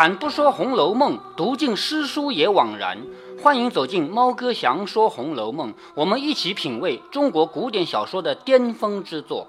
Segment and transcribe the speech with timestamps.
[0.00, 3.02] 开坛不说《红楼梦》，读尽诗书也枉然。
[3.42, 9.48] 欢迎走进猫哥祥说《红楼梦》，我们一起品味中国古典小说的巅峰之作。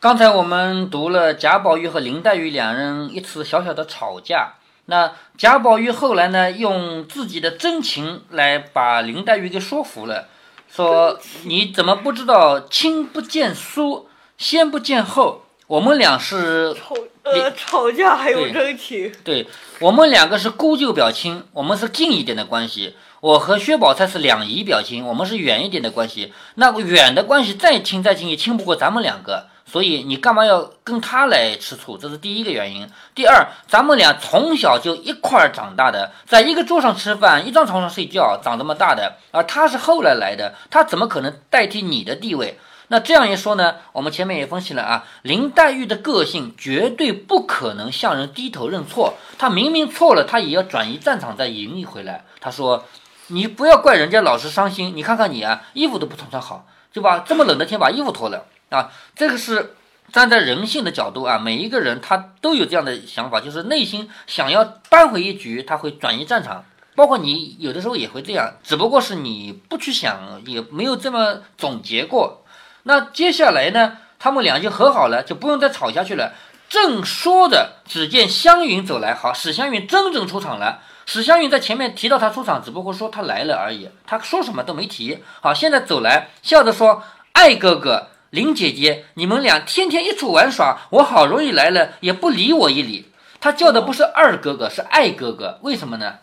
[0.00, 4.54] 刚才我们读了贾宝玉和林黛玉两人一次小小的吵架。
[4.86, 10.28] 那贾宝玉后来呢，用自己的真情来把林黛玉给说服了，
[10.66, 15.42] 说你怎么不知道亲不见疏，先不见后？
[15.66, 16.94] 我们俩是吵
[17.24, 19.48] 呃吵架还有真情，对
[19.80, 22.94] 我们两个是姑舅表亲，我们是近一点的关系。
[23.20, 26.32] 我和薛宝钗是两姨表亲，我们是远一点的关系。
[26.54, 31.98] 那个远的关系再亲再亲也亲不过咱们两个，所以你干嘛要跟他来吃醋？
[31.98, 32.88] 这是第一个原因。
[33.12, 42.56] 第二，咱们俩从小就一块儿长大的，在一个桌上吃饭，一张床上睡觉，长这么大的，而他是后来来的，他怎么可能代替你的地位？
[42.88, 52.24] 那这样一说呢，我们前面也分析了啊，林黛玉的个性绝对不可能向人低头认错，她明明错了，她也要转移战场再赢一回来。
[52.40, 52.84] 她说
[53.28, 57.24] ：“你不要怪人家老是伤心，你看看你啊，衣服都不穿穿好，对吧？
[57.26, 59.74] 这么冷的天把衣服脱了啊。”这个是
[60.12, 66.64] 站在人性的角度啊，每一个人他都有这样的想法，就是内心想要扳回一局，他会转移战场。
[66.94, 72.44] 包括你有的时候也会这样，只不过是你不去想，也没有这么总结过。
[72.88, 73.98] 那接下来呢？
[74.16, 76.32] 他们俩就和好了，就不用再吵下去了。
[76.68, 79.12] 正说着，只见湘云走来。
[79.12, 80.78] 好，史湘云真正出场了。
[81.04, 85.18] 史湘云在前面提到她出场，只不过说她来了而已，她说什么都没提。
[85.40, 87.02] 好，现在走来，笑着说
[87.34, 95.58] ：“爱哥哥，林姐姐，你们俩天天一处玩耍，我好容易来了，也不理我一理。”他叫的不是二哥哥，是爱哥哥。
[95.62, 96.14] 为什么呢？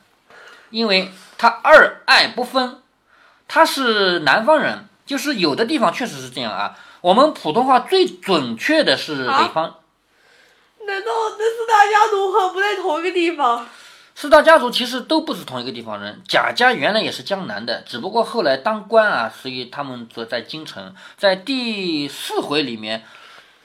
[0.70, 2.80] 因为他二爱不分，
[3.50, 4.88] 他是南方人。
[5.06, 6.78] 就是有的地方确实是这样啊。
[7.02, 9.76] 我们普通话最准确的是北方。
[10.86, 13.66] 难道那四大家族和不在同一个地方？
[14.16, 16.22] 四大家族其实都不是同一个地方人。
[16.28, 20.94] 贾家原来也是江南的，只不过后来当官啊，所以他们则在京城。
[21.18, 23.04] 在第四回里面，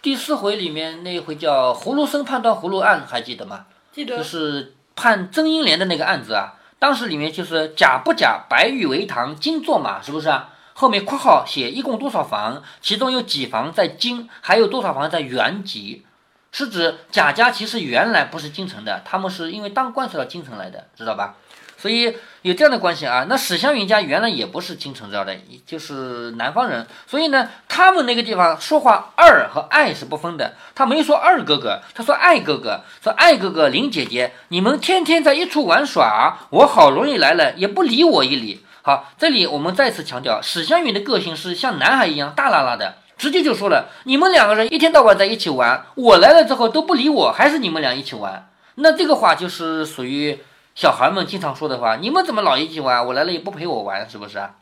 [0.01, 3.67] 第四回里面那回叫葫芦僧判断葫芦案，还记得吗？
[3.93, 4.17] 记得。
[4.17, 6.55] 就是判曾英莲的那个案子啊。
[6.79, 10.51] 当时里面就是贾不贾，白玉为堂，金作马，是不是啊？
[10.81, 16.07] 后面括号写一共多少房，其中有几房在京，还有多少房在原籍，
[16.53, 21.35] 是指贾家其实原来不是京城的，他们是因为当官才到京城来的，知道吧？
[21.77, 23.27] 所以有这样的关系啊。
[23.29, 25.37] 那史湘云家原来也不是京城这儿的，
[25.67, 30.55] 就是南方人，所以呢，他们那个地方说话二和爱是不分的。
[30.77, 38.65] 他没说二哥哥，他说爱哥哥，说爱哥哥林姐姐，你们天天在一处玩耍，我好容易来了也不理我一理。
[38.89, 48.49] 好，这里我们再次强调，史湘云的个性是像男孩一样大啦啦的，直接就说了：你们两个人一天到晚在一起玩，我来了之后都不理我，还是你们俩一起玩。
[48.77, 50.39] 那这个话就是属于
[50.75, 53.07] 小孩们经常说的话：你们怎么老一起玩？
[53.07, 54.53] 我来了也不陪我玩，是不是啊？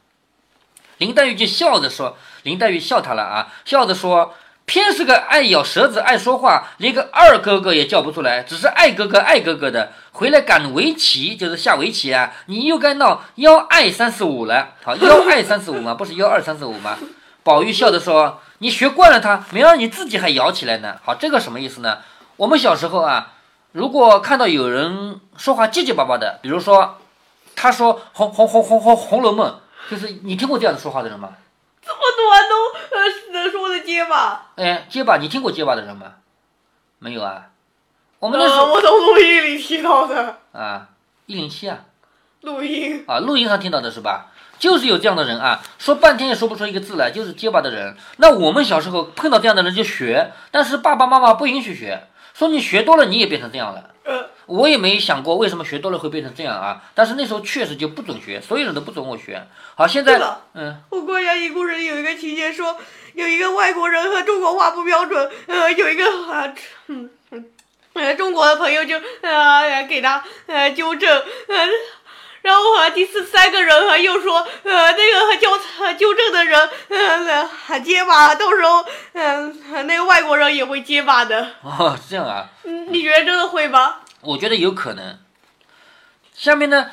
[0.99, 4.35] 林黛玉就笑着说：林黛玉笑他了啊，笑着说。
[4.67, 9.93] 偏是个爱咬舌子、爱说话，连个二哥哥也叫不出来，只是爱哥哥、爱哥哥的。
[10.11, 12.33] 回来赶围棋，就是下围棋啊！
[12.47, 14.71] 你又该闹幺爱三四五了。
[14.83, 15.95] 好， 幺爱三四五吗？
[15.95, 16.99] 不是幺二三四五吗？
[17.45, 21.99] 宝玉笑着说：“你学惯了他，没让你自己还摇起来呢。”好，这个什么意思呢？
[22.37, 23.35] 我们小时候啊，
[23.73, 26.99] 如果看到有人说话结结巴巴的，比如说
[27.55, 29.61] 他说《红红红红红红楼梦》，
[29.91, 31.29] 就是你听过这样的说话的人吗？
[31.85, 33.05] 这么短都呃
[33.47, 34.51] 能说的结巴？
[34.57, 36.15] 哎，结巴，你听过结巴的人吗？
[36.99, 37.51] 没有啊。
[38.19, 40.39] 我们那时候我从录音里听到的。
[40.53, 40.89] 啊，
[41.27, 41.81] 一零七啊。
[42.41, 43.05] 录音。
[43.07, 44.33] 啊，录音上听到的是吧？
[44.59, 47.95] 就是有这样的人啊，说半天也说不出一个字来，就是结巴的人。
[48.17, 52.07] 那我们小时候碰到这样的人就学，但是爸爸妈妈不允许学，
[52.37, 53.93] 说你学多了你也变成这样了。
[54.47, 56.81] 我也没想过为什么学多了会变成这样啊！
[56.95, 59.45] 但是那时候确实就不准学，所有人都不准我学。
[59.75, 60.21] 好，现在
[60.55, 62.79] 嗯，我国家一故事里有一个情节说，
[63.15, 66.55] 有一个外国人和中国话不标准，呃，有一个啊，
[66.87, 67.45] 嗯嗯，
[67.95, 71.69] 呃，中国的朋友就呃给他呃纠正，呃，
[72.47, 75.51] 然后啊第四三个人啊又说，呃，那个纠
[75.99, 78.85] 纠正的人呃还结巴，到时候
[79.15, 81.55] 嗯那个外国人也会结巴的。
[81.63, 82.49] 哦，这样啊？
[82.63, 83.97] 嗯，你觉得真的会吗？
[84.21, 85.19] 我觉得有可能。
[86.33, 86.91] 下面呢，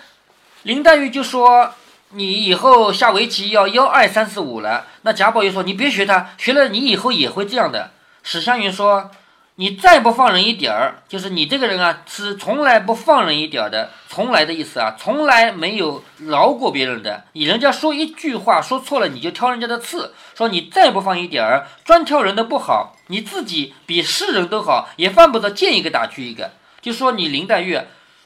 [0.63, 1.75] 林黛玉就说
[2.09, 7.91] ：“你以后下围棋要幺二三四五了。”那贾宝玉说：“你别学他，学了你以后也会这样的。”
[8.23, 9.11] 史湘云说
[9.55, 17.25] ：“你再不放人一点儿，就是你这个人啊，是从来不放人一点儿的，从来的意思啊，从来没有饶过别人的。
[17.33, 26.51] 你人家说一句话说错了，你就挑人家的刺，说你再不放一点儿，专挑人的不好，你自己比世人都好，也犯不着见一个打去一个。”
[26.81, 27.79] 就说你林黛玉，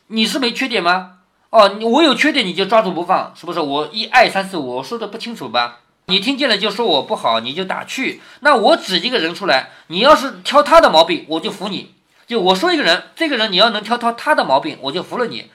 [0.08, 1.18] 你是没缺点吗？
[1.50, 3.60] 哦，我有缺点你就抓住不放，是不是？
[3.60, 5.80] 我一二三四五，我说的不清楚吧？
[6.10, 8.22] 你听见了就说我不好，你就打趣。
[8.40, 11.96] 那我指一个人出来，你要是挑他的毛病，我就服你。
[12.26, 15.52] 就我说一个人，这个人你要能挑挑他的毛病，我就服了你。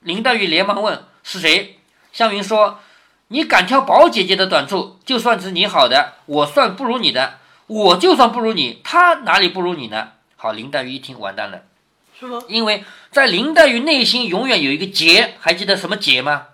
[0.00, 1.78] 林黛玉连忙问是谁？
[2.12, 2.80] 湘云说
[3.28, 7.38] ：“你敢挑宝姐姐的短处，就算是你好的，我算不如你的。
[7.68, 11.62] 我就算不如你，他哪里不如你呢？”好，林黛玉一听完蛋了，
[12.18, 12.42] 是吗？
[12.48, 12.82] 因为
[13.12, 16.46] 在林黛玉内心永远有一个结，还记得什么结吗？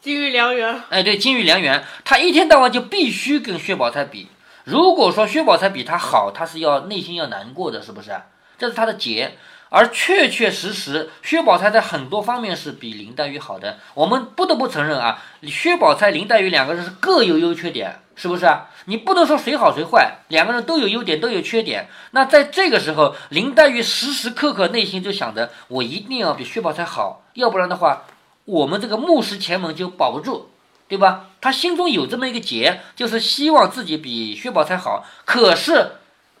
[0.00, 4.28] 金玉良缘，哎，对，金玉良缘，他一天到晚就必须跟薛宝钗比。
[4.62, 8.12] 如果说薛宝钗比他好，他是要内心要难过的，是不是？
[8.56, 9.36] 这是他的结。
[9.70, 13.78] 而确确实实，薛宝钗在很多方面是比林黛玉好的。
[13.94, 18.68] 我们不得不承认啊，薛宝钗、林黛玉两个人是各有优缺点，是不是啊？
[18.86, 21.88] 你不能说谁好谁坏，两个人都有优点，都有缺点。
[22.12, 28.04] 那在这个时候，林黛玉时时刻刻内心就想着，我一定要比薛宝钗好，要不然的话。
[28.48, 30.48] 我们这个木石前门就保不住，
[30.88, 31.26] 对吧？
[31.38, 35.04] 他心中有这么一个结，就是希望自己比薛宝钗好。
[35.26, 35.96] 可是，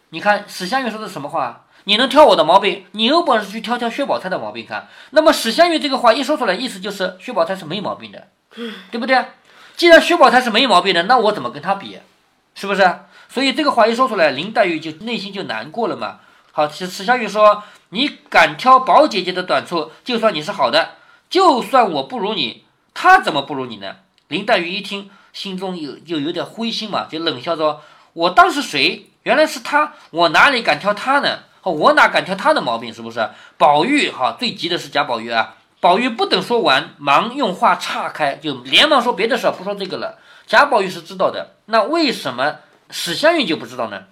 [0.08, 1.66] 你看史湘云说的什么话？
[1.84, 4.88] 你能挑我的毛病，你有本事去挑挑薛宝钗的毛病看。
[5.10, 8.28] 那么史湘云这个话一说出来，意思就是薛宝钗是没毛病的，
[8.90, 9.22] 对不对？
[9.76, 11.98] 既然薛宝钗是没毛病的，那我怎么跟她比？
[12.54, 13.00] 是不是？
[13.28, 16.20] 所以这个话一说出来，林黛玉就内心就难过了嘛。
[16.52, 20.92] 好，史史湘云说：“你敢挑宝姐姐的短处，就算你是好的。”
[21.30, 22.64] 就算我不如你，
[22.94, 23.96] 他怎么不如你呢？
[24.28, 27.82] 林黛玉一听，心中有就有点灰心嘛，就冷笑说
[28.14, 29.10] ：“我当是谁？
[29.22, 31.40] 原来是他，我哪里敢挑他呢？
[31.62, 32.92] 我哪敢挑他的毛病？
[32.92, 33.28] 是不是？”
[33.58, 40.18] 宝玉哈最急的是贾宝玉啊，宝玉不等说完，忙用话岔开，就连忙说别的事，不说这个了。
[40.46, 42.56] 贾宝玉是知道的，那为什么
[42.90, 44.04] 史湘云就不知道呢？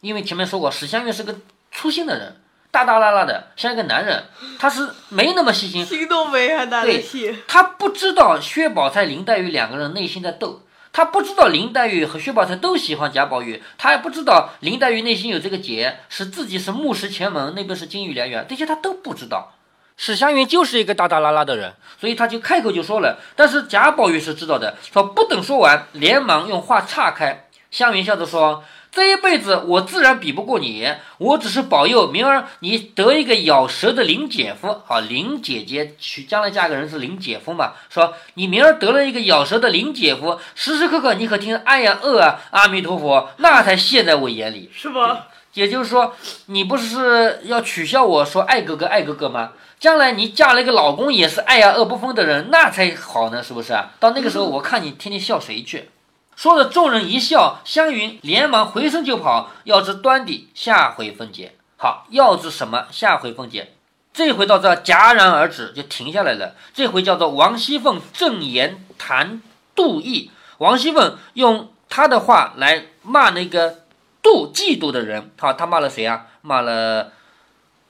[0.00, 1.36] 因为前面说过，史湘云是个
[1.72, 2.40] 粗心的人。
[2.70, 4.24] 大大拉拉的，像一个男人，
[4.58, 7.34] 他是没那么细心，心都没还大的气。
[7.48, 10.60] 他不知道薛宝钗、林黛玉两个人内心在斗，
[10.92, 19.54] 他不知道林黛玉和薛宝钗都喜欢贾宝玉，他也不知道林黛玉内心有这个结，是自己是木石前门，那边是金玉良缘，这些他都不知道。
[19.96, 23.18] 史湘云就是一个大大拉拉的人，所以他就开口就说了。
[23.34, 27.48] 但是贾宝玉是知道的，说不等说完，连忙用话岔开。
[27.70, 28.62] 湘云笑着说。
[28.98, 34.76] 这一辈子我自然比不过你，我只是保佑明儿你得一个咬舌的林姐夫。
[34.84, 37.74] 好，林姐姐娶将来嫁个人是林姐夫嘛？
[37.88, 45.28] 说你明儿得了一个咬舌的林姐夫，时时刻刻你可听哎呀呃啊，阿弥陀佛，那才现在我眼里，是吧？
[45.54, 46.16] 也就是说，
[46.46, 49.52] 你不是要取笑我说爱哥哥爱哥哥吗？
[49.78, 53.78] 将来你嫁了一个老公也是爱呀恶不分的人，那才好呢，是不是？
[54.00, 55.88] 到那个时候，我看你天天笑谁去？
[56.38, 59.50] 说着，众人一笑，湘云连忙回身就跑。
[59.64, 61.56] 要知端底，下回分解。
[61.76, 62.86] 好，要知什么？
[62.92, 63.72] 下回分解。
[64.12, 66.54] 这回到这戛然而止，就停下来了。
[66.72, 69.42] 这回叫做王熙凤正言谈
[69.74, 70.30] 妒意。
[70.58, 73.80] 王熙凤用他的话来骂那个
[74.22, 75.32] 妒嫉妒的人。
[75.40, 76.26] 好，他骂了谁啊？
[76.42, 77.10] 骂了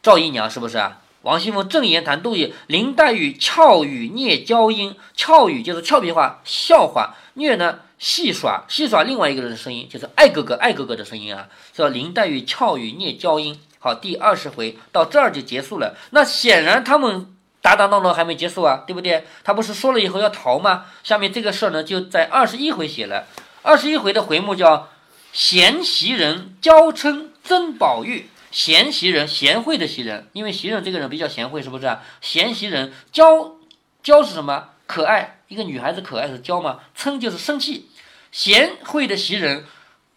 [0.03, 0.97] 赵姨娘，是不是啊？
[1.29, 4.97] 王熙凤正言谈妒意，林黛玉俏语聂娇音。
[5.15, 7.17] 俏语就是俏皮话、笑话。
[7.35, 7.81] 虐呢？
[7.99, 13.61] 戏耍，戏耍另外一个人的声音，就是爱哥哥，爱哥哥的声音啊，叫林黛玉俏语聂娇音。
[13.79, 15.95] 好，第二十回到这儿就结束了。
[16.13, 17.27] 那显然他们
[17.61, 19.27] 打打闹闹还没结束啊，对不对？
[19.45, 20.87] 他不是说了以后要逃吗？
[21.05, 23.27] 下面这个事儿呢，就在二十一回写了。
[23.61, 24.89] 二十一回的回目叫
[25.35, 28.31] 贤袭人娇嗔曾宝玉。
[28.59, 31.97] 贤袭人，贤惠的袭人，因为袭人这个人比较贤惠，是不是？
[32.21, 33.55] 贤袭人娇，
[34.03, 34.71] 娇是什么？
[34.85, 35.43] 可爱。
[35.47, 36.81] 一个女孩子可爱是娇吗？
[36.97, 37.89] 嗔就是生气，
[38.33, 39.65] 贤惠的袭人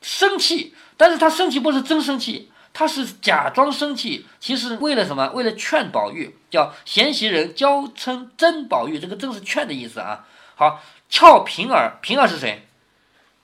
[0.01, 5.29] 生气，但是她生气不是真生气，她是假装生气，其实为了什么？
[5.35, 10.25] 为了劝宝玉，叫贤袭人娇嗔真宝玉，这个真是劝的意思啊。
[10.55, 10.81] 好，
[11.11, 12.67] 俏平儿，平儿是谁？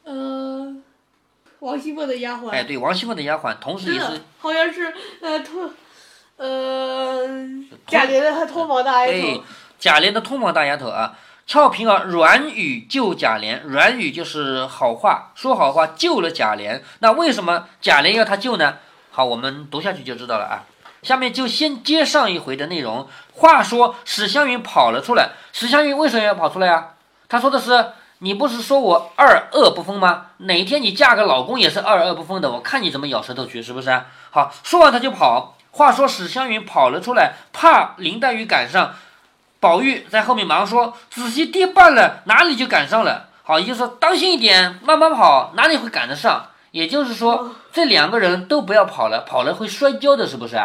[0.06, 0.76] 呃，
[1.60, 2.50] 王熙凤的丫鬟。
[2.50, 5.70] 哎，对，王熙凤的丫鬟，同时也是，好像是呃脱，
[6.38, 7.28] 呃
[7.88, 9.12] 贾琏的脱毛大丫头。
[9.12, 9.42] 对，
[9.80, 11.18] 贾琏的脱毛大丫头啊。
[11.48, 16.82] 俏平儿软语救贾琏，软语就是好话，说好话救了贾琏。
[17.00, 18.80] 那为什么贾琏要他救呢？
[19.12, 20.66] 好，我们读下去就知道了啊。
[21.04, 23.08] 下面就先接上一回的内容。
[23.34, 26.96] 话说史湘云跑了出来，史湘云为什么要跑出来啊？
[27.30, 30.28] 他说的是：“你不是说我二恶不分吗？
[30.38, 35.56] 哪天你嫁个老公也是二恶不分的，我看你怎么咬舌头去，是不是？”好，说完他就跑。
[35.72, 38.96] 话说史湘云跑了出来，怕林黛玉赶上。
[39.60, 43.30] 宝玉在后面忙说：“仔细跌半了，哪里就赶上了？
[43.44, 46.48] 好，也就是说当心一点，慢慢跑，哪里会赶得上？
[46.72, 50.60] 也就是说，这两个人都不要跑了，跑了会摔跤的，是不是？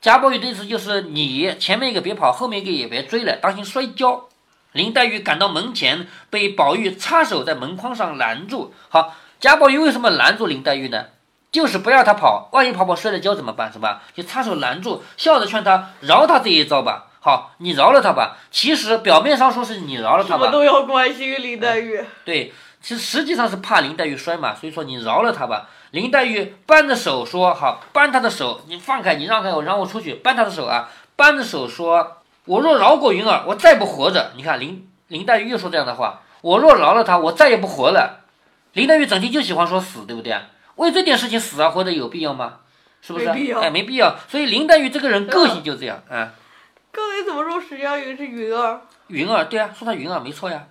[0.00, 4.28] 贾宝玉的意思就是你前面一个别跑，后面一个也别追了，当心摔跤。
[4.72, 8.74] 林黛玉赶到门前，被宝玉插手在门框上拦住。
[8.88, 11.06] 好，贾宝玉为什么拦住林黛玉呢？
[11.50, 13.70] 就是不让她跑，万一跑跑摔了跤怎么办？
[13.70, 14.02] 是吧？
[14.14, 17.08] 就插手拦住，笑着劝她饶她这一招吧。
[17.20, 18.38] 好，你饶了她吧。
[18.50, 22.02] 其实表面上说是你饶了他吧，什么都要关心林黛玉。
[22.24, 25.68] 对，其实实际上是怕林黛玉摔嘛，所以说你饶了她吧。
[25.90, 38.20] 林黛玉扳着手说：“好，扳她的手，你放开，你让开我，让我出去。”扳她的手啊，扳着手说：“我若饶过云儿，我再不活着。”你看林林黛玉又说这样的话：“我若饶了他，我再也不活了。”
[38.74, 40.36] 林黛玉整天就喜欢说死，对不对？
[40.76, 42.60] 为这点事情死啊活着有必要吗？
[43.02, 43.26] 是不是？
[43.26, 44.16] 没必要哎，没必要。
[44.28, 46.32] 所以林黛玉这个人个性就这样，啊。
[46.90, 48.80] 刚才怎么说史湘云是云儿？
[49.08, 50.66] 云儿，对啊，说她云儿没错呀。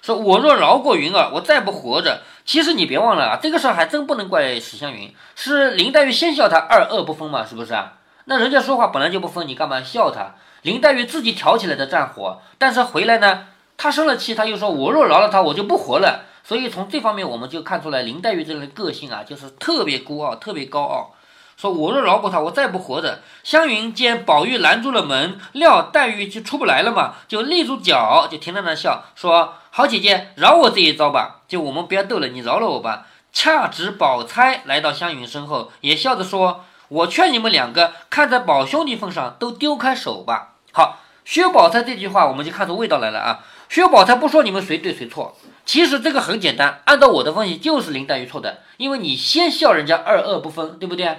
[0.00, 2.22] 说我若饶过云儿，我再不活着。
[2.44, 7.92] 其实你别忘了啊，这个事儿还真不能怪史湘云，是林黛玉先笑她二恶不分嘛，是不是啊？
[8.24, 10.34] 那人家说话本来就不分，你干嘛笑他？
[10.62, 16.26] 林黛玉自己挑起来的战火，但是回来呢，她生了气，她又说我若饶了他，我就不活了。
[16.44, 21.14] 所以从这方面我们就看出来，林黛玉这人个性啊，就是特别孤傲，特别高傲。
[21.56, 23.20] 说我若饶过他，我再不活着。
[23.44, 43.40] 湘云见宝玉拦住了门，料黛玉就出不来了嘛，就立住脚，就停在那笑，说：“好姐姐，饶我这一招吧，就我们不要斗了，你饶了我吧。”恰值宝钗来到湘云身后，也笑着说：“我劝你们两个，看在宝兄弟份上，都丢开手吧。”好，薛宝钗这句话我们就看出味道来了啊。
[43.68, 45.34] 薛宝钗不说你们谁对谁错，
[45.64, 51.18] 其实这个很简单，按照我的分析就是林黛玉错的，因为你先笑人家二恶不分，对不对？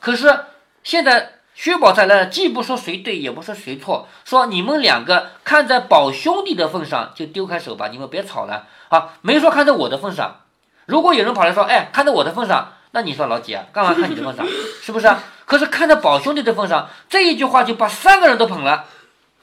[0.00, 0.40] 可是
[0.82, 8.66] 现在薛宝钗来了，既不说谁对，也不说谁错，说你们两个看在宝兄弟的份上就丢开手吧，你们别吵了。
[8.90, 10.40] 好，没说看在我的份上。
[10.84, 13.66] 如果有人跑来说，哎，看在我的份上，那你说老几啊？
[13.72, 14.46] 干嘛看你的份上？
[14.80, 15.20] 是不是啊？
[15.44, 18.84] 可是看在宝兄弟的份上，这一句话就把三个人都捧了。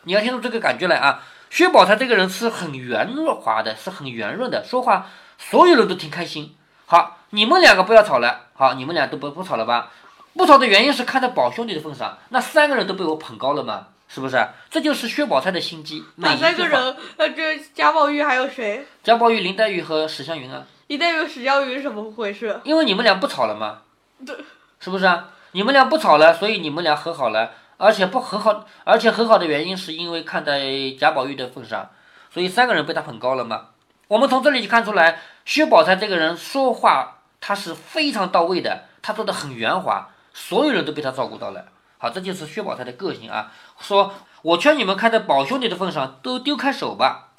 [0.04, 1.22] 你要听出这个感觉来啊！
[1.50, 3.10] 薛宝钗这个人是很圆
[3.42, 6.56] 滑的，是很圆润的，说话所有人都挺开心。
[6.86, 8.48] 好，你们两个不要吵了。
[8.54, 9.92] 好，你们俩都不不吵了吧？
[10.34, 14.48] 不吵的原因是看在宝兄弟的份上，那三个人都被我捧高了嘛，是不是？
[14.70, 16.02] 这就是薛宝钗的心机。
[16.16, 16.96] 哪三个人？
[17.18, 18.88] 呃，这贾宝玉还有谁？
[19.04, 20.64] 贾宝玉、林黛玉和史湘云啊。
[20.92, 22.60] 林黛玉、史湘云怎么回事？
[22.66, 23.78] 因为你们俩不吵了嘛，
[24.26, 24.36] 对，
[24.78, 25.30] 是不是啊？
[25.54, 31.92] 你们俩不吵了，所以你们俩和好了，而且不和好，而且和好的原因是因为看在贾宝玉的份上，
[32.30, 33.68] 所以三个人被他捧高了嘛。
[34.10, 40.10] 我们从这里就看出来，薛宝钗这个人说话他是非常到位的，他做的很圆滑。
[40.34, 41.68] 所有人都被他照顾到了，
[42.00, 43.50] 好，这就是薛宝钗的个性啊。
[43.80, 47.30] 说，我劝你们看在宝兄弟的份上，都丢开手吧。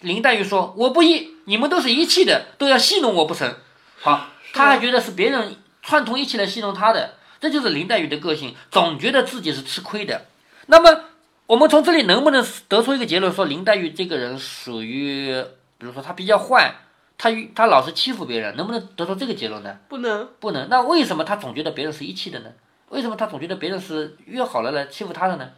[0.00, 3.54] 林黛玉说，我不依，你们都是一气的，都要戏弄我不成？
[4.00, 10.26] 好，他还觉得是别人串通一气来戏弄他的，这就是林黛玉的个性，总觉得自己是吃亏的。
[10.66, 11.04] 那么，
[11.46, 15.34] 我们从这里能不能得出一个结论，说林黛玉这个人属于，
[15.78, 16.76] 比如说她比较坏？
[17.18, 19.78] 她她老是欺负别人，能不能得出这个结论呢？
[19.88, 20.68] 不能，不能。
[20.70, 22.50] 那为什么她总觉得别人是一气的呢？
[22.88, 25.50] 为什么她总觉得别人是约好了来欺负她的呢？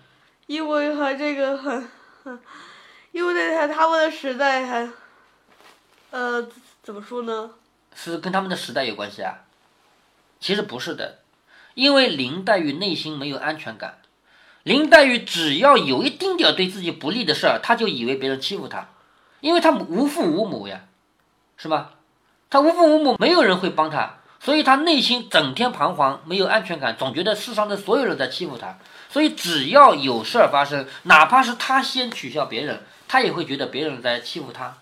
[0.48, 1.88] 因为他这个很
[2.24, 2.38] 很，
[3.12, 4.90] 因为在他他们的时代还，
[6.10, 6.48] 呃，
[6.82, 7.50] 怎么说呢？
[7.94, 9.44] 是跟他们的时代有关系啊？
[10.40, 11.20] 其实不是的，
[11.74, 13.98] 因为林黛玉内心没有安全感。
[14.64, 18.88] 林黛玉只要有一丁点对自己不利的事儿，她就以为别人欺负她，
[19.40, 20.80] 因为她无父无母呀。
[21.54, 21.92] 是吧？
[22.50, 28.76] 他无父无母，没有人会帮他，所以他内心整天彷徨，没有安全感，总觉得世上的所有人在欺负他。
[29.08, 34.72] 所以只要有事儿发生，哪怕是他先取笑别人，他也会觉得别人在欺负他。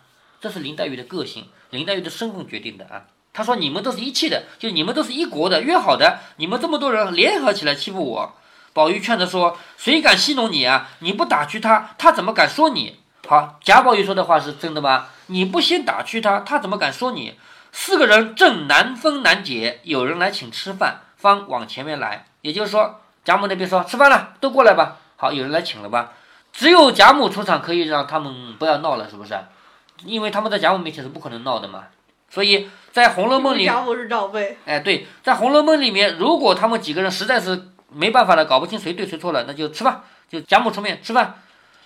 [0.40, 3.02] 这是林黛玉的个性，林黛玉的身份决定的啊。
[3.32, 8.36] 他说：“你们都是一气的，就你们都是一国的，约好的，你们这么多人联合起来欺负我。”
[8.72, 10.90] 宝玉劝着说：“谁敢戏弄你啊？
[11.00, 15.08] 你不打趣他，他怎么敢说你？”好，贾宝玉说的话是真的吗？
[15.26, 17.34] 你不先打趣他，他怎么敢说你？
[17.72, 22.26] 四个人正难分难解，有人来请吃饭，方往前面来。
[22.42, 24.98] 也就是说，贾母那边说吃饭了，都过来吧。
[25.16, 26.12] 好，有人来请了吧？
[26.52, 29.38] 只有贾母出场，可以让他们不要闹了，是不是？
[30.04, 31.84] 因为他们在贾母面前是不可能闹的嘛。
[32.28, 34.56] 所以在《红楼梦》里，贾母是长辈。
[34.64, 41.34] 哎，对，在《红楼梦》里面，如果他们几个人实在是没办法了，搞不清谁对谁错了，那就吃饭，就贾母出面吃饭，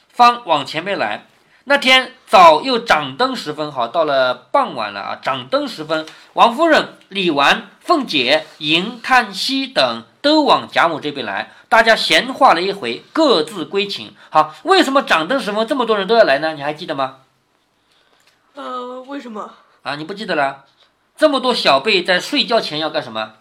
[0.08, 1.26] 方往前面来。
[1.66, 5.18] 那天早又掌灯时分，好，到了傍晚了啊！
[5.22, 14.12] 掌灯时分，王夫人、李纨、凤姐、迎、叹息等都往贾母这边来，大家闲话了一回，各自归寝。
[14.28, 16.52] 好，为什么掌灯时分这么多人都要来呢？
[16.52, 17.20] 你还记得吗？
[18.54, 19.50] 呃，为什么？
[19.82, 20.64] 啊，你不记得了？
[21.16, 23.32] 这么多小辈在睡觉前要干什么？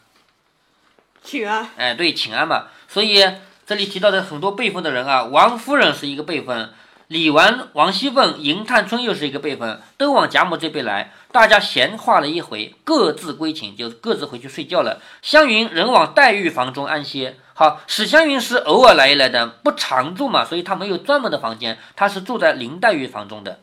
[1.22, 1.68] 请安。
[1.76, 2.68] 哎，对，请安嘛。
[2.88, 3.22] 所以
[3.66, 6.74] 这里提到的很多辈分的人啊，王夫人是一个辈分，
[7.14, 11.12] 李纨、王熙凤、迎探春又是一个辈分，都往贾母这边来。
[11.32, 15.00] 大家闲话了一回，各自归寝，就各自回去睡觉了。
[15.22, 17.38] 湘云仍往黛玉房中安歇。
[17.54, 23.60] 好，史湘云是偶尔来一来的，不常住嘛，所以她没有专门的房间，她是住在林黛玉房中的。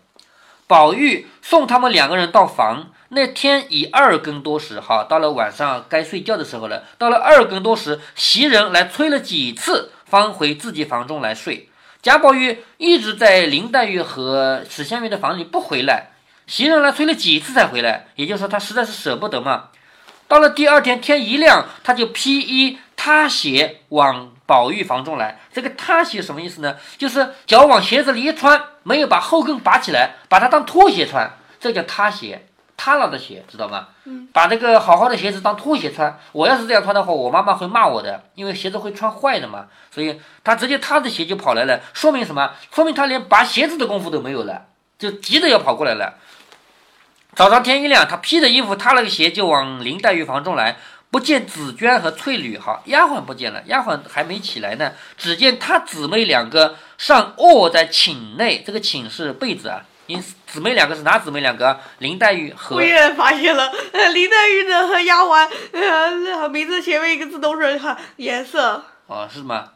[0.69, 6.85] 宝玉送他们两个人到房，那天已二更多时，哈，到了晚上该睡觉的时候了。
[6.99, 11.67] 到了二更多时，袭人来催了几次，方回自己房中来睡。
[12.03, 16.11] 贾宝玉一直在林黛玉和史湘云的房里不回来，
[16.47, 19.69] 袭人来催了几次才回来，也就是说他实在是舍不得嘛。
[20.27, 24.33] 到了第二天天一亮，他就披衣塌鞋往。
[24.51, 26.75] 宝玉房中来，这个塌鞋什么意思呢？
[26.99, 31.31] 就是脚往鞋子里一穿，没有把后跟拔起来，把它当拖鞋穿，
[31.61, 32.49] 这叫塌鞋，
[32.83, 33.89] 踏了的鞋，知道吗？
[34.05, 36.19] 嗯，把这个好好的鞋子当拖鞋穿。
[36.33, 39.67] 我要是这样穿的话，我妈妈会骂我的，因为鞋子会穿坏的嘛。
[39.91, 42.53] 所以他直接踏着鞋就跑来了，说明什么？
[42.75, 44.65] 说明他连拔鞋子的功夫都没有了，
[44.99, 46.15] 就急着要跑过来了。
[47.35, 50.79] 早上天一亮，他披着衣服，踏了个鞋就往林黛玉房中来。
[51.11, 54.93] 不见紫娟和翠缕，哈，丫鬟不见了，丫鬟还没起来呢。
[55.19, 59.83] 只见她姊妹两个上卧在寝内，这个寝是被子啊。
[60.11, 61.79] 因姊妹两个是哪姊妹两个？
[61.99, 62.77] 林黛玉和。
[62.77, 68.85] 我也发现了，呃，林黛玉呢和丫鬟，呃，名字前面一个字都是哈颜色。
[69.07, 69.71] 哦，是吗？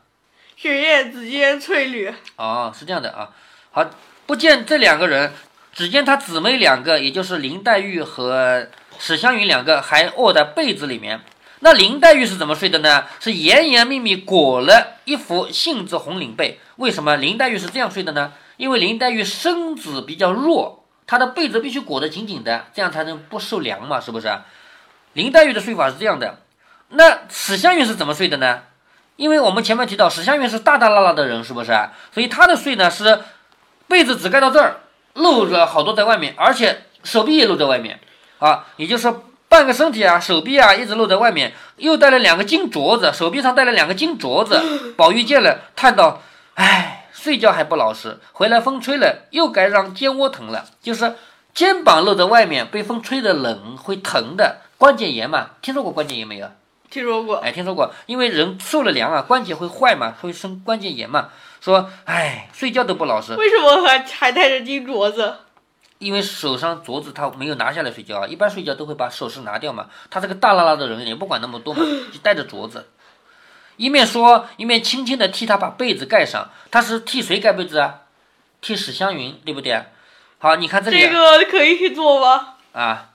[0.56, 2.12] 雪雁、紫鹃、翠缕。
[2.36, 3.30] 哦，是这样的啊。
[3.70, 3.88] 好，
[4.26, 5.32] 不见这两个人，
[5.72, 8.66] 只见她姊妹两个，也就是林黛玉和。
[8.96, 11.20] 史湘云两个还卧在被子里面，
[11.58, 13.06] 那林黛玉是怎么睡的呢？
[13.18, 16.60] 是严严密密裹了一副杏子红领被。
[16.76, 18.32] 为什么林黛玉是这样睡的呢？
[18.56, 24.30] 因为林黛玉身子比较弱，她的被子必须裹得紧紧的，这样才能不受凉嘛，是不是？
[25.12, 26.40] 林黛玉的睡法是这样的。
[26.88, 28.62] 那史湘云是怎么睡的呢？
[29.16, 31.72] 因为我们前面提到史湘云是大大拉拉的人，是不是？
[32.12, 33.20] 所以她的睡呢是
[33.86, 34.80] 被子只盖到这儿，
[35.14, 38.00] 露着好多在外面，而且手臂也露在外面。
[38.40, 44.92] 啊，也就是说，半个身体啊，手臂啊，一直露在外面，又戴了两个金镯子，手臂上戴了两个金镯子。
[44.96, 46.20] 宝玉见了，叹道
[46.54, 46.93] ：“哎，
[47.24, 50.66] 睡觉还不老实，回来风吹了，又该让肩窝疼了。
[50.82, 51.14] 就是
[51.54, 54.58] 肩膀露在外面，被风吹的冷，会疼的。
[54.76, 56.46] 关节炎嘛，听说过关节炎没有？
[56.90, 57.36] 听说过。
[57.36, 61.30] 哎，听说过，因为人受了凉啊，关节会坏嘛，会生关节炎嘛。
[61.62, 63.34] 说，哎，睡觉都不老实。
[63.36, 65.36] 为什么还还戴着金镯子？”
[65.98, 69.86] 因为手上镯子他没有拿下来睡觉啊，一般睡觉都会把首饰拿掉嘛。
[70.10, 71.82] 他这个大拉拉的人也不管那么多嘛，
[72.12, 72.86] 就带着镯子，
[73.76, 76.50] 一面说一面轻轻地替他把被子盖上。
[76.70, 78.00] 他是替谁盖被子啊？
[78.60, 79.84] 替史湘云，对不对？
[80.38, 82.54] 好，你看这里这个可以去做吗？
[82.72, 83.10] 啊。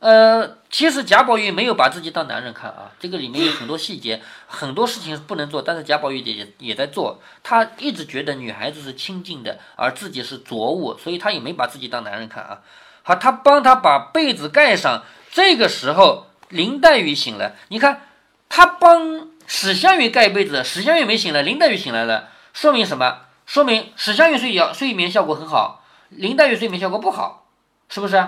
[0.00, 7.20] 呃，其实贾宝玉没有把自己当男人看啊，这个里面有很多细节，很多事情不能做，但是贾宝玉也也在做。
[7.44, 12.62] 他一直觉得女孩子是清静的，而自己是浊物，所以他也没把自己当男人看啊。
[13.04, 15.04] 好，他帮他把被子盖上。
[15.30, 17.54] 这个时候，林黛玉醒了。
[17.68, 18.08] 你看，
[18.48, 23.18] 他帮史湘云盖被子，史湘云没醒来，林黛玉醒来了，说明什么？
[23.44, 27.46] 说明史湘云睡觉睡眠效果很好，林黛玉睡眠效果不好，
[27.90, 28.26] 是不是？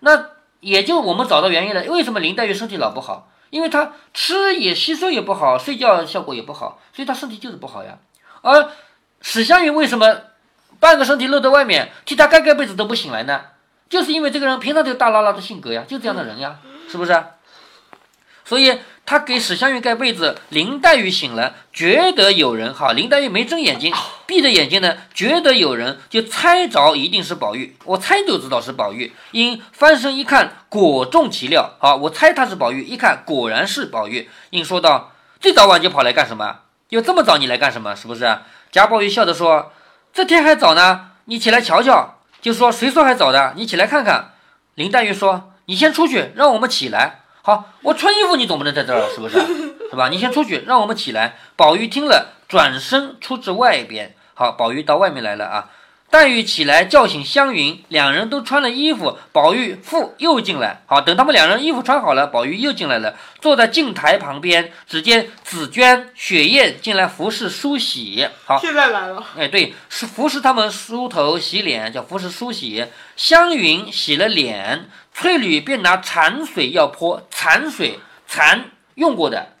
[0.00, 0.30] 那。
[0.60, 3.28] 也就我们找到原因了，为什么林黛玉身体老不好？
[3.50, 7.98] 因为她吃也吸收也不好，睡觉效果也不好，所以她身体就是不好呀。
[8.42, 8.70] 而
[9.20, 10.20] 史湘云为什么
[10.78, 13.42] 半个身体露在外面，替她盖盖被子都不醒来呢？
[13.90, 17.24] 就是因为这个人平常就大拉拉的性格呀，就这样的人呀，是不是？
[18.44, 18.78] 所以。
[19.04, 22.92] 他给史湘云盖被子，林黛玉醒了，觉得有人哈。
[22.92, 23.92] 林黛玉没睁眼睛，
[24.26, 27.76] 闭着眼睛呢，觉得有人，就猜着一定是宝玉。
[27.84, 31.74] 我猜就知道是宝玉，因翻身一看，果中其料。
[31.78, 34.30] 好，我猜他是宝玉，一看果然是宝玉。
[34.50, 36.60] 应说道：“这早晚就跑来干什么？
[36.88, 37.94] 又这么早你来干什么？
[37.94, 38.38] 是不是？”
[38.70, 39.72] 贾宝玉笑着说
[40.14, 43.52] ：“这天还早呢，你起来瞧瞧。”就说：“谁说还早的？
[43.56, 44.32] 你起来看看。”
[44.74, 49.38] 林黛玉说：“你先出去，让我们起来。”好，我穿衣服，你总不能在这儿，是不是？
[49.90, 50.08] 是吧？
[50.08, 51.36] 你先出去，让我们起来。
[51.56, 54.14] 宝玉听了，转身出至外边。
[54.34, 55.68] 好，宝玉到外面来了啊。
[56.12, 59.16] 黛玉起来叫醒湘云，两人都穿了衣服。
[59.32, 60.82] 宝玉复又进来。
[60.84, 64.70] 好，等他们两人衣服穿好了，宝玉又进来了，坐在镜台旁边。
[64.86, 68.28] 只见紫娟、雪雁进来服侍梳洗。
[68.44, 69.24] 好，现在来了。
[69.38, 72.86] 哎，对，是服侍他们梳头洗脸，叫服侍梳洗。
[73.16, 74.90] 湘云洗了脸。
[75.14, 79.54] 翠缕便拿残水要泼，残水残用过的，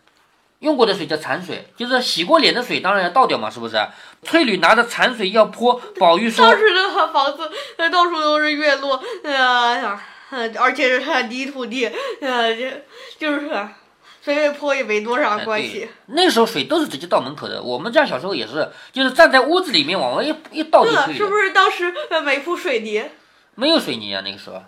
[0.58, 3.76] 用过的水叫残水，就是洗过脸的水，当然要倒掉嘛，是不是？
[4.22, 9.82] 翠缕拿着残水要泼，宝玉说：“当时的房子，呃，到处都是院落，哎
[10.30, 12.66] 呃，而且是泥土地，呃，就
[13.18, 13.50] 就是
[14.22, 15.88] 随便泼也没多少关系。
[16.06, 23.04] 那时候水都是直接到门口的，我们家小时候也是，就是站在屋子里面往外一一倒就可，以了，是不是当时呃没铺水泥？
[23.56, 24.62] 没有水泥啊，那个时候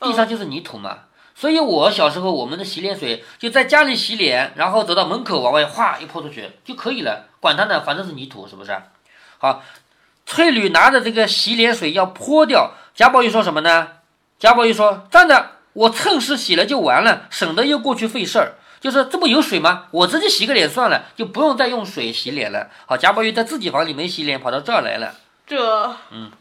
[0.00, 0.98] 嗯地上就是泥土嘛。
[1.38, 8.76] 所以我小时候我们的洗脸水就在家里洗脸，然后走到门口往外哗一泼出去就可以了，管它呢，反正是泥土，是不是？
[9.38, 9.62] 好，
[10.26, 13.86] 翠缕拿着这个洗脸水要泼掉，贾宝玉说什么呢？
[14.40, 18.56] 贾宝玉说：“站着，我趁湿洗了就完了，省得又过去费事儿。
[18.80, 19.84] 就是这不有水吗？
[19.92, 25.14] 我直接洗个脸算了，就不用再用水洗脸了。”好，贾宝玉在自己房里没洗脸，跑到这儿来了。
[25.46, 26.32] 这嗯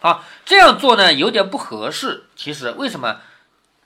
[0.00, 2.24] 好，这样做呢有点不合适。
[2.34, 3.18] 其实为什么？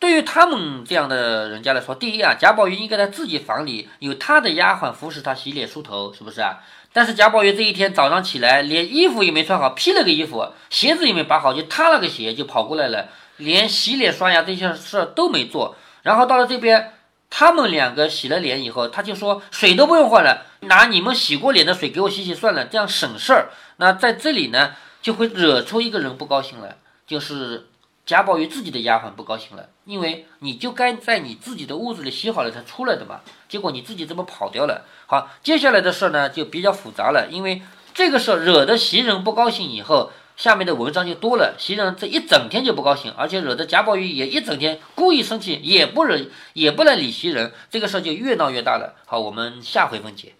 [0.00, 6.58] 对于他们这样的人家来说，第一啊，贾宝玉应该在自己房里有他的丫鬟服侍他洗脸梳头，是不是啊？
[6.92, 15.76] 但是贾宝玉这一天早上起来，连衣服也没穿好，披了个衣服，鞋子也没拔好，就塌了个鞋就跑过来了，连洗脸刷牙这些事儿都没做。
[16.02, 16.94] 然后到了这边，
[17.28, 23.50] 他们两个洗了脸以后，他就说水都不用换了，拿你们洗过脸的水给我洗洗算了，这样省事儿。
[23.76, 27.68] 那在这里呢，就会惹出一个人不高兴来，就是
[28.04, 34.86] 贾宝玉自己的丫鬟不高兴了，因为你就该在你自己的屋子里洗好了才出来的嘛，结果你自己这么跑掉了。
[35.06, 37.60] 好，接下来的事儿呢就比较复杂了，因为
[37.92, 41.56] 这个事儿惹得袭人不高兴以后，下面的文章就多了。
[41.58, 46.20] 袭人这一整天就不高兴，而且惹得贾宝玉也一整天故意生气，也不惹
[46.52, 48.94] 也不来理袭人，这个事儿就越闹越大了。
[49.06, 50.34] 好，我们下回分解。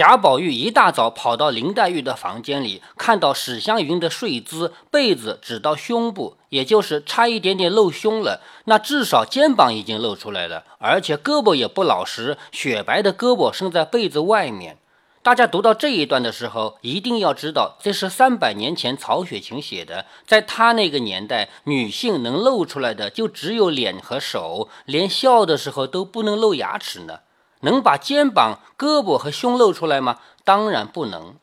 [0.00, 8.40] 贾宝玉一大早跑到林黛玉的房间里，看到史湘云的睡姿，被子只到胸部，也就是差一点点露胸了。
[8.64, 14.78] 那至少肩膀已经露出来了，而且胳膊也不老实，雪白的胳膊伸在被子外面。
[15.22, 20.06] 大家读到这一段的时候，一定要知道，这是三百年前曹雪芹写的。
[20.26, 27.18] 在他那个年代，女性能露出来的就只有脸和手，连笑的时候都不能露牙齿呢。
[27.60, 30.18] 能把肩膀、胳膊和胸露出来吗？
[30.44, 31.36] 当然不能。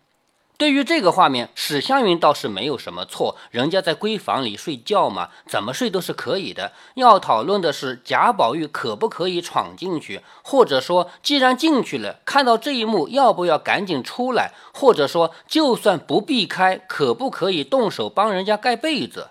[0.57, 6.71] 对于这个画面，史湘云倒是没有什么错，人家在闺房里睡觉嘛，怎么睡都是可以的。
[6.95, 14.53] 要讨论的是贾宝玉可不可以闯进去，或者说，既然进去了，看到这一幕，要不要赶紧出来？
[14.73, 19.27] 或者说，就算不避开，可不可以动手帮人家盖被子？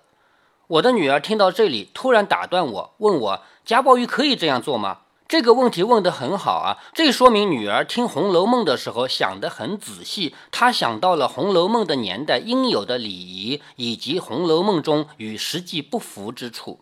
[0.69, 4.99] 我的女儿听到这里，突然打断我，问我：贾宝玉可以这样做吗？
[5.29, 16.79] 这个问题问得很好啊，这说明女儿听《红楼梦》的时候想得很仔细，她想到了《红楼梦》的年代应有的礼仪，以及《红楼梦》中与实际不符之处。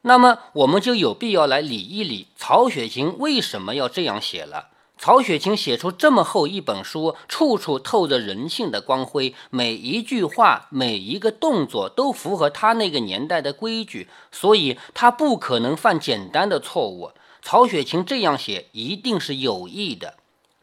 [0.00, 4.68] 那么，我们就有必要来理一理曹雪芹为什么要这样写了。
[4.96, 17.10] 曹雪芹写出这么厚一本书，处处透着人性的光辉，每一句话、每一个动作都符合他那个年代的规矩，所以他不可能犯简单的错误。
[17.42, 20.14] 曹雪芹这样写一定是有意的。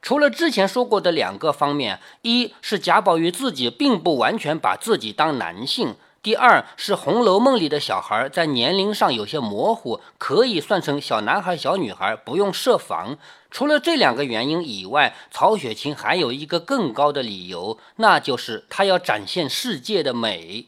[0.01, 13.17] 除了之前说过的两个方面，一是贾宝玉自己并不完全把自己当男性；第二是《红楼梦》里的小孩在年龄上有些模糊，可以算成小男孩、小女孩，不用设防。
[13.51, 20.67] 除了这两个原因以外，曹雪芹还有一个更高的理由，那就是他要展现世界的美。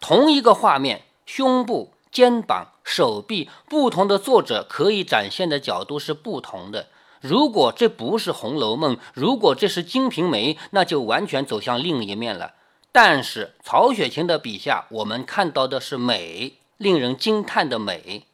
[0.00, 6.86] 同一个画面，胸部、肩膀、手臂，不同的作者可以展现的角度是不同的。
[7.20, 12.52] 如果这不是《红楼梦》，如果这是《金瓶梅》，那就完全走向另一面了。
[12.92, 18.26] 但是曹雪芹的笔下，我们看到的是美，令人惊叹的美。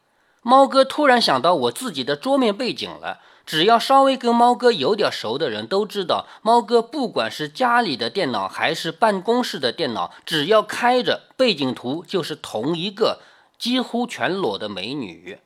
[0.43, 3.21] 猫哥突然想到我自己的桌面背景了。
[3.43, 13.19] 只要稍微跟猫哥有点熟的人都知道，猫哥不管是家里的电脑还是办公室的电脑，只要开着，背景图就是同一个
[13.61, 15.37] 几乎全裸的美女。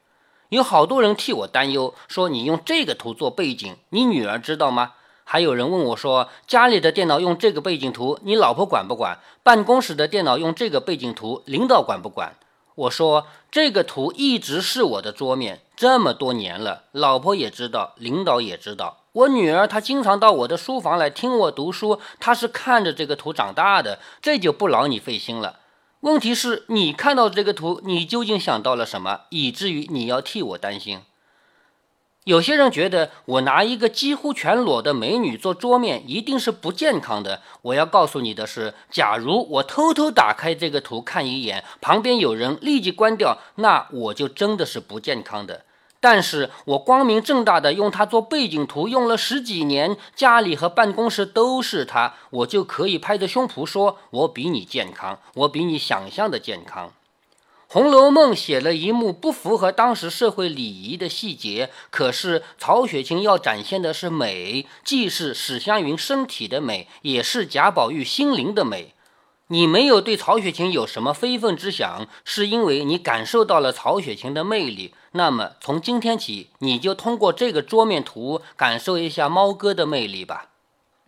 [0.48, 4.94] 有好多人替我担忧，说你用这个图做背景，你女儿知道吗？
[5.26, 9.20] 还有人问我说，家里的电脑用这个背景图，你老婆管不管？
[9.44, 12.38] 办公室的电脑用这个背景图，领导管不管？
[12.76, 19.02] 我说这个图一直是我的桌面，这么多年了，老婆也知道，领导也知道。
[19.12, 25.60] 我女儿她经常到我的书房来听我读书，她是看着这个图长大的，这就不劳你费心了。
[26.06, 31.00] 问题是，你看到这个图，你究竟想到了什么，以至于你要替我担心？
[32.26, 37.42] 有些人觉得我拿一个几乎全裸的美女做桌面一定是不健康的。
[37.64, 45.66] 我要告诉你的是，假如我偷偷打开这个图看一眼，旁边有人立即关掉，那我就真的是不健康的。
[46.08, 56.90] 但是我光明正大的用它做背景图，用了十几年，家里和办公室都是它，我就可以拍着胸脯说，我比你健康，我比你想象的健康。
[57.68, 68.94] 《红楼梦》写了一幕不符合当时社会礼仪的细节，可是曹雪芹要展现的是美，既是史湘云身体的美，也是贾宝玉心灵的美。
[69.48, 74.94] 你没有对曹雪芹有什么非分之想，是因为你感受到了曹雪芹的魅力。
[75.18, 80.50] 那么从今天起，你就通过这个桌面图感受一下猫哥的魅力吧。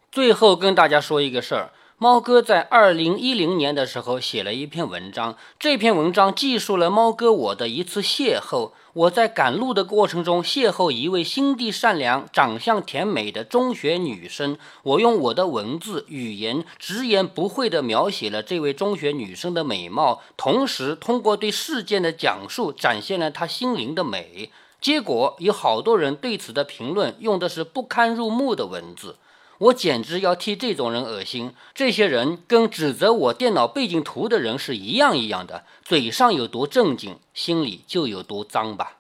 [0.10, 1.72] 最后跟大家说一个事儿。
[1.98, 8.72] 猫哥在二零一零年的时候写了一篇文章，这篇文章记述了猫哥我的一次邂逅。
[8.98, 14.58] 我在赶路的过程中邂逅一位心地善良、长相甜美的中学女生。
[14.82, 24.52] 我用我的文字语言直言不讳地描写了这位中学女生的美貌，同时通过对事件的讲述展现了她心灵的美。
[24.82, 29.18] 结果有好多人对此的评论用的是不堪入目的文字。
[29.60, 31.54] 我简直要替这种人恶心！
[31.74, 38.98] 这些人跟指责我电脑背景图的人是一样一样的，嘴上有多正经，心里就有多脏吧。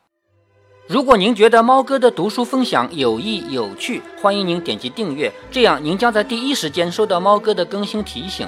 [0.87, 8.47] 如果您觉得猫哥的读书分享有益有趣，欢迎您点击订阅，这样您将在第一时间收到猫哥的更新提醒。